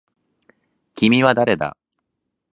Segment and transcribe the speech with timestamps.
[0.95, 1.77] 君は誰だ